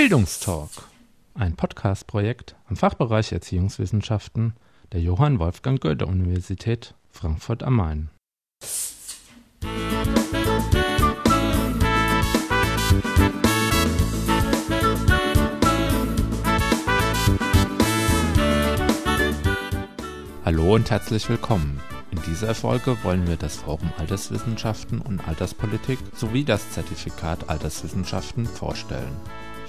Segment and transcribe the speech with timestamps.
[0.00, 0.70] Bildungstalk,
[1.34, 4.54] ein Podcast-Projekt am Fachbereich Erziehungswissenschaften
[4.92, 8.08] der Johann Wolfgang Goethe Universität Frankfurt am Main.
[20.46, 21.78] Hallo und herzlich willkommen.
[22.10, 29.14] In dieser Folge wollen wir das Forum Alterswissenschaften und Alterspolitik sowie das Zertifikat Alterswissenschaften vorstellen.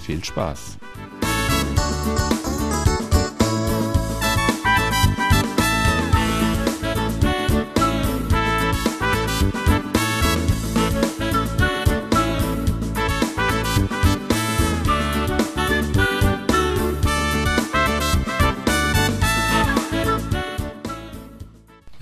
[0.02, 0.78] Viel Spaß!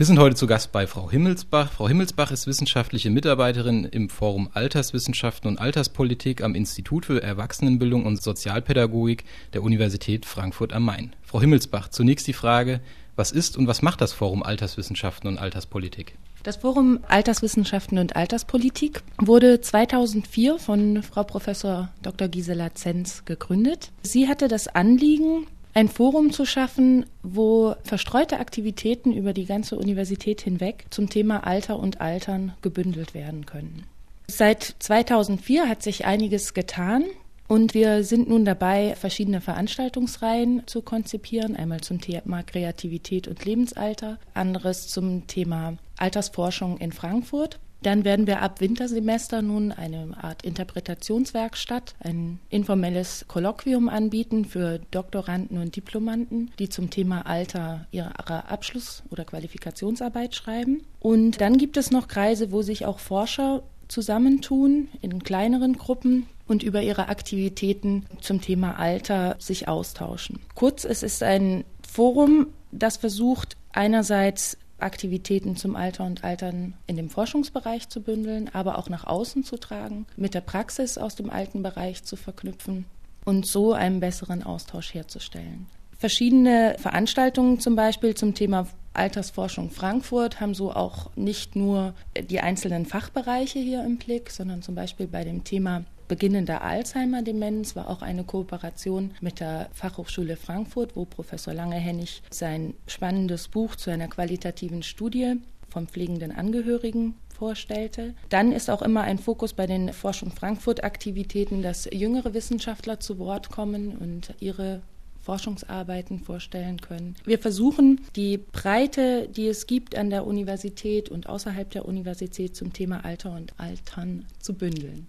[0.00, 1.72] Wir sind heute zu Gast bei Frau Himmelsbach.
[1.72, 8.22] Frau Himmelsbach ist wissenschaftliche Mitarbeiterin im Forum Alterswissenschaften und Alterspolitik am Institut für Erwachsenenbildung und
[8.22, 11.14] Sozialpädagogik der Universität Frankfurt am Main.
[11.20, 12.80] Frau Himmelsbach, zunächst die Frage,
[13.14, 16.16] was ist und was macht das Forum Alterswissenschaften und Alterspolitik?
[16.44, 22.28] Das Forum Alterswissenschaften und Alterspolitik wurde 2004 von Frau Professor Dr.
[22.28, 23.90] Gisela Zenz gegründet.
[24.00, 30.40] Sie hatte das Anliegen, ein Forum zu schaffen, wo verstreute Aktivitäten über die ganze Universität
[30.40, 33.84] hinweg zum Thema Alter und Altern gebündelt werden können.
[34.26, 37.04] Seit 2004 hat sich einiges getan.
[37.48, 41.56] Und wir sind nun dabei, verschiedene Veranstaltungsreihen zu konzipieren.
[41.56, 47.58] Einmal zum Thema Kreativität und Lebensalter, anderes zum Thema Altersforschung in Frankfurt.
[47.82, 55.58] Dann werden wir ab Wintersemester nun eine Art Interpretationswerkstatt, ein informelles Kolloquium anbieten für Doktoranden
[55.58, 60.82] und Diplomanten, die zum Thema Alter ihre Abschluss- oder Qualifikationsarbeit schreiben.
[60.98, 66.62] Und dann gibt es noch Kreise, wo sich auch Forscher zusammentun in kleineren Gruppen und
[66.62, 70.40] über ihre Aktivitäten zum Thema Alter sich austauschen.
[70.54, 77.10] Kurz, es ist ein Forum, das versucht einerseits Aktivitäten zum Alter und Altern in dem
[77.10, 81.62] Forschungsbereich zu bündeln, aber auch nach außen zu tragen, mit der Praxis aus dem alten
[81.62, 82.86] Bereich zu verknüpfen
[83.24, 85.66] und so einen besseren Austausch herzustellen.
[85.98, 92.86] Verschiedene Veranstaltungen zum Beispiel zum Thema Altersforschung Frankfurt haben so auch nicht nur die einzelnen
[92.86, 98.24] Fachbereiche hier im Blick, sondern zum Beispiel bei dem Thema beginnender Alzheimer-Demenz war auch eine
[98.24, 105.36] Kooperation mit der Fachhochschule Frankfurt, wo Professor Lange-Hennig sein spannendes Buch zu einer qualitativen Studie
[105.68, 108.14] vom pflegenden Angehörigen vorstellte.
[108.28, 113.20] Dann ist auch immer ein Fokus bei den Forschung Frankfurt Aktivitäten, dass jüngere Wissenschaftler zu
[113.20, 114.82] Wort kommen und ihre
[115.20, 117.14] Forschungsarbeiten vorstellen können.
[117.24, 122.72] Wir versuchen, die Breite, die es gibt an der Universität und außerhalb der Universität zum
[122.72, 125.06] Thema Alter und Altern zu bündeln.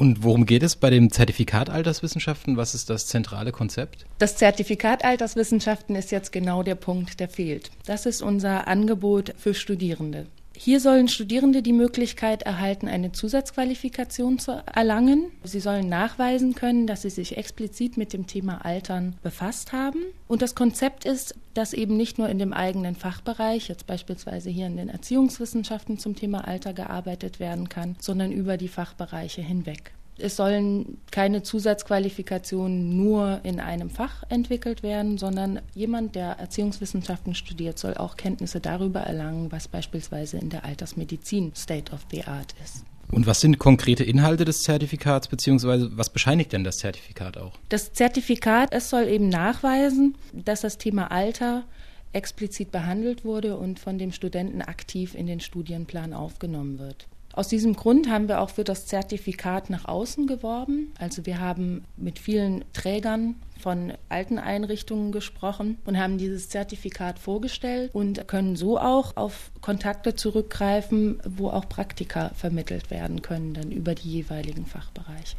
[0.00, 2.56] Und worum geht es bei dem Zertifikat Alterswissenschaften?
[2.56, 4.06] Was ist das zentrale Konzept?
[4.16, 7.70] Das Zertifikat Alterswissenschaften ist jetzt genau der Punkt, der fehlt.
[7.84, 10.24] Das ist unser Angebot für Studierende.
[10.62, 15.32] Hier sollen Studierende die Möglichkeit erhalten, eine Zusatzqualifikation zu erlangen.
[15.42, 20.00] Sie sollen nachweisen können, dass sie sich explizit mit dem Thema Altern befasst haben.
[20.28, 24.66] Und das Konzept ist, dass eben nicht nur in dem eigenen Fachbereich, jetzt beispielsweise hier
[24.66, 29.94] in den Erziehungswissenschaften zum Thema Alter gearbeitet werden kann, sondern über die Fachbereiche hinweg.
[30.22, 37.78] Es sollen keine Zusatzqualifikationen nur in einem Fach entwickelt werden, sondern jemand, der Erziehungswissenschaften studiert,
[37.78, 42.84] soll auch Kenntnisse darüber erlangen, was beispielsweise in der Altersmedizin State of the Art ist.
[43.10, 47.58] Und was sind konkrete Inhalte des Zertifikats, beziehungsweise was bescheinigt denn das Zertifikat auch?
[47.68, 51.64] Das Zertifikat, es soll eben nachweisen, dass das Thema Alter
[52.12, 57.06] explizit behandelt wurde und von dem Studenten aktiv in den Studienplan aufgenommen wird.
[57.32, 60.92] Aus diesem Grund haben wir auch für das Zertifikat nach außen geworben.
[60.98, 67.90] Also wir haben mit vielen Trägern von alten Einrichtungen gesprochen und haben dieses Zertifikat vorgestellt
[67.92, 73.94] und können so auch auf Kontakte zurückgreifen, wo auch Praktika vermittelt werden können, dann über
[73.94, 75.36] die jeweiligen Fachbereiche.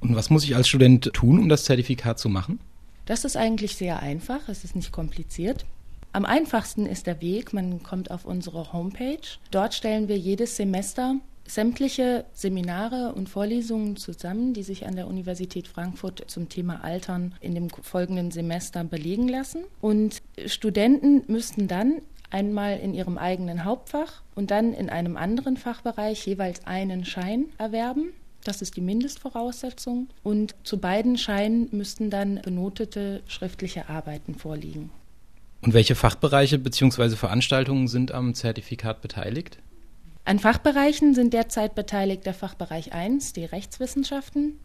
[0.00, 2.58] Und was muss ich als Student tun, um das Zertifikat zu machen?
[3.06, 5.64] Das ist eigentlich sehr einfach, es ist nicht kompliziert.
[6.14, 9.38] Am einfachsten ist der Weg, man kommt auf unsere Homepage.
[9.50, 11.16] Dort stellen wir jedes Semester
[11.46, 17.54] sämtliche Seminare und Vorlesungen zusammen, die sich an der Universität Frankfurt zum Thema Altern in
[17.54, 19.64] dem folgenden Semester belegen lassen.
[19.80, 26.26] Und Studenten müssten dann einmal in ihrem eigenen Hauptfach und dann in einem anderen Fachbereich
[26.26, 28.12] jeweils einen Schein erwerben.
[28.44, 30.08] Das ist die Mindestvoraussetzung.
[30.22, 34.90] Und zu beiden Scheinen müssten dann benotete schriftliche Arbeiten vorliegen.
[35.62, 37.10] Und welche Fachbereiche bzw.
[37.10, 39.58] Veranstaltungen sind am Zertifikat beteiligt?
[40.24, 44.58] An Fachbereichen sind derzeit beteiligt der Fachbereich 1, die Rechtswissenschaften,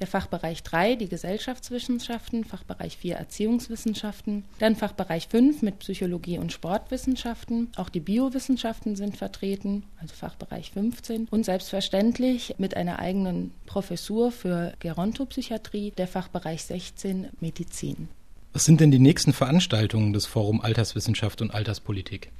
[0.00, 7.70] der Fachbereich 3, die Gesellschaftswissenschaften, Fachbereich 4, Erziehungswissenschaften, dann Fachbereich 5 mit Psychologie und Sportwissenschaften,
[7.76, 14.72] auch die Biowissenschaften sind vertreten, also Fachbereich 15 und selbstverständlich mit einer eigenen Professur für
[14.80, 18.08] Gerontopsychiatrie der Fachbereich 16 Medizin.
[18.52, 22.30] Was sind denn die nächsten Veranstaltungen des Forum Alterswissenschaft und Alterspolitik?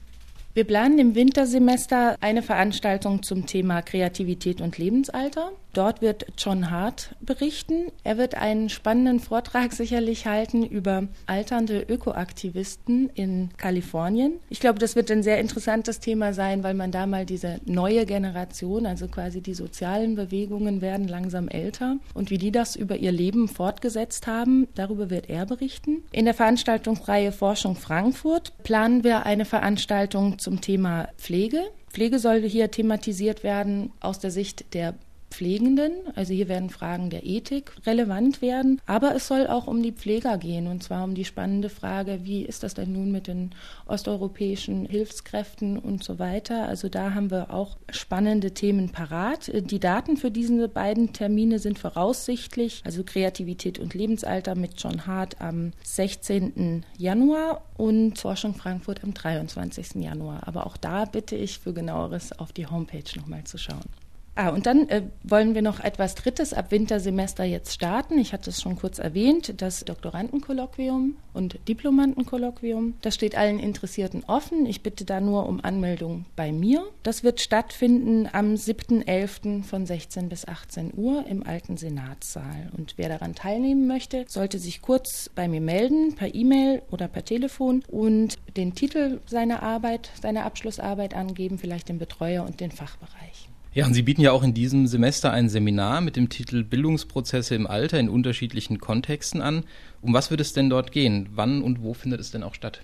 [0.54, 5.52] Wir planen im Wintersemester eine Veranstaltung zum Thema Kreativität und Lebensalter.
[5.72, 7.90] Dort wird John Hart berichten.
[8.04, 14.34] Er wird einen spannenden Vortrag sicherlich halten über alternde Ökoaktivisten in Kalifornien.
[14.50, 18.04] Ich glaube, das wird ein sehr interessantes Thema sein, weil man da mal diese neue
[18.04, 23.12] Generation, also quasi die sozialen Bewegungen werden langsam älter und wie die das über ihr
[23.12, 26.02] Leben fortgesetzt haben, darüber wird er berichten.
[26.12, 31.62] In der Veranstaltungsreihe Forschung Frankfurt planen wir eine Veranstaltung zum Thema Pflege.
[31.90, 34.94] Pflege soll hier thematisiert werden aus der Sicht der
[35.32, 35.92] Pflegenden.
[36.14, 38.80] Also hier werden Fragen der Ethik relevant werden.
[38.86, 42.42] Aber es soll auch um die Pfleger gehen und zwar um die spannende Frage, wie
[42.42, 43.50] ist das denn nun mit den
[43.86, 46.68] osteuropäischen Hilfskräften und so weiter.
[46.68, 49.50] Also da haben wir auch spannende Themen parat.
[49.54, 55.40] Die Daten für diese beiden Termine sind voraussichtlich, also Kreativität und Lebensalter mit John Hart
[55.40, 56.84] am 16.
[56.98, 59.94] Januar und Forschung Frankfurt am 23.
[59.94, 60.46] Januar.
[60.46, 64.01] Aber auch da bitte ich für genaueres auf die Homepage nochmal zu schauen.
[64.34, 68.18] Ah, und dann äh, wollen wir noch etwas Drittes ab Wintersemester jetzt starten.
[68.18, 72.94] Ich hatte es schon kurz erwähnt, das Doktorandenkolloquium und Diplomantenkolloquium.
[73.02, 74.64] Das steht allen Interessierten offen.
[74.64, 76.82] Ich bitte da nur um Anmeldung bei mir.
[77.02, 79.64] Das wird stattfinden am 7.11.
[79.64, 82.70] von 16 bis 18 Uhr im alten Senatssaal.
[82.74, 87.26] Und wer daran teilnehmen möchte, sollte sich kurz bei mir melden, per E-Mail oder per
[87.26, 93.51] Telefon und den Titel seiner Arbeit, seiner Abschlussarbeit angeben, vielleicht den Betreuer und den Fachbereich.
[93.74, 97.54] Ja, und Sie bieten ja auch in diesem Semester ein Seminar mit dem Titel Bildungsprozesse
[97.54, 99.64] im Alter in unterschiedlichen Kontexten an.
[100.02, 101.30] Um was wird es denn dort gehen?
[101.34, 102.82] Wann und wo findet es denn auch statt?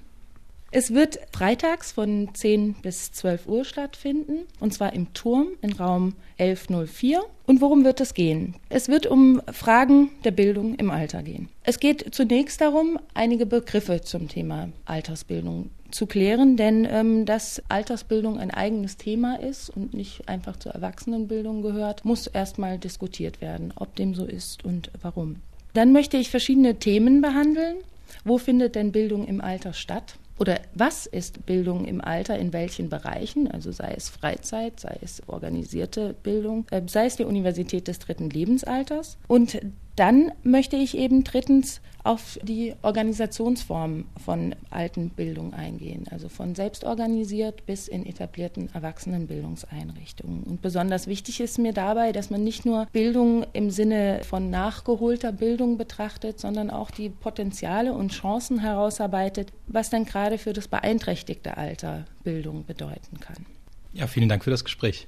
[0.71, 6.15] Es wird freitags von 10 bis 12 Uhr stattfinden, und zwar im Turm in Raum
[6.39, 7.23] 1104.
[7.47, 8.55] Und worum wird es gehen?
[8.71, 11.51] Es wird um Fragen der Bildung im Alter gehen.
[11.65, 18.39] Es geht zunächst darum, einige Begriffe zum Thema Altersbildung zu klären, denn ähm, dass Altersbildung
[18.39, 23.95] ein eigenes Thema ist und nicht einfach zur Erwachsenenbildung gehört, muss erstmal diskutiert werden, ob
[23.97, 25.37] dem so ist und warum.
[25.75, 27.77] Dann möchte ich verschiedene Themen behandeln.
[28.25, 30.17] Wo findet denn Bildung im Alter statt?
[30.39, 33.51] Oder was ist Bildung im Alter in welchen Bereichen?
[33.51, 38.31] Also sei es Freizeit, sei es organisierte Bildung, äh, sei es die Universität des dritten
[38.31, 39.19] Lebensalters.
[39.27, 39.61] Und
[39.99, 47.89] dann möchte ich eben drittens auf die Organisationsform von Altenbildung eingehen, also von selbstorganisiert bis
[47.89, 50.45] in etablierten Erwachsenenbildungseinrichtungen.
[50.45, 55.33] Und besonders wichtig ist mir dabei, dass man nicht nur Bildung im Sinne von nachgeholter
[55.33, 61.57] Bildung betrachtet, sondern auch die Potenziale und Chancen herausarbeitet, was dann gerade für das beeinträchtigte
[61.57, 63.45] Alter Bildung bedeuten kann.
[63.93, 65.07] Ja, vielen Dank für das Gespräch.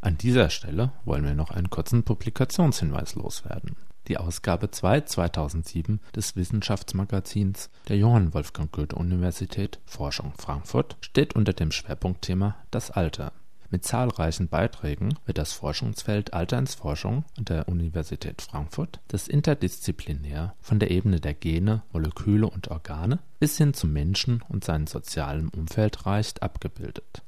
[0.00, 3.76] An dieser Stelle wollen wir noch einen kurzen Publikationshinweis loswerden.
[4.08, 11.72] Die Ausgabe 2 2007 des Wissenschaftsmagazins der Johann Wolfgang Goethe-Universität Forschung Frankfurt steht unter dem
[11.72, 13.32] Schwerpunktthema Das Alter.
[13.70, 20.90] Mit zahlreichen Beiträgen wird das Forschungsfeld Alternsforschung an der Universität Frankfurt, das interdisziplinär von der
[20.92, 26.42] Ebene der Gene, Moleküle und Organe bis hin zum Menschen und seinem sozialen Umfeld reicht,
[26.42, 27.22] abgebildet.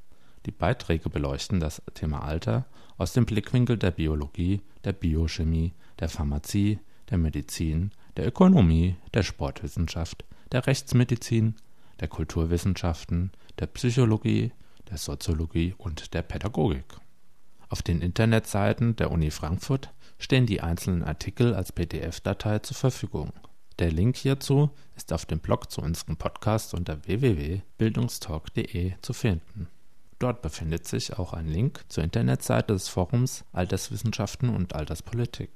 [0.46, 2.66] Die Beiträge beleuchten das Thema Alter
[2.96, 6.78] aus dem Blickwinkel der Biologie, der Biochemie, der Pharmazie,
[7.10, 11.56] der Medizin, der Ökonomie, der Sportwissenschaft, der Rechtsmedizin,
[12.00, 14.52] der Kulturwissenschaften, der Psychologie,
[14.90, 16.96] der Soziologie und der Pädagogik.
[17.68, 23.32] Auf den Internetseiten der Uni Frankfurt stehen die einzelnen Artikel als PDF-Datei zur Verfügung.
[23.78, 29.68] Der Link hierzu ist auf dem Blog zu unserem Podcast unter www.bildungstalk.de zu finden
[30.18, 35.50] Dort befindet sich auch ein Link zur Internetseite des Forums Alterswissenschaften und Alterspolitik.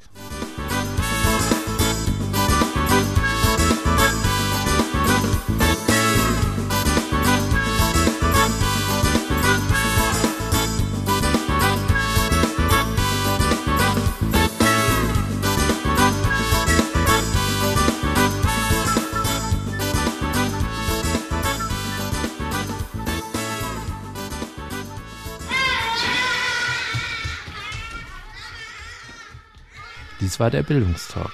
[30.32, 31.30] Dies war der Bildungstalk.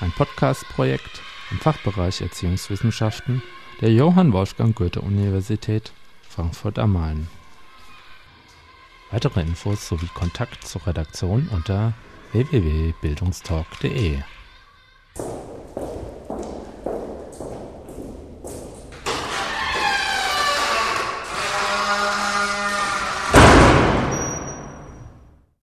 [0.00, 3.42] ein Podcast-Projekt im Fachbereich Erziehungswissenschaften
[3.80, 5.92] der Johann Wolfgang Goethe-Universität
[6.28, 7.26] Frankfurt am Main.
[9.10, 11.94] Weitere Infos sowie Kontakt zur Redaktion unter
[12.32, 14.18] www.bildungstalk.de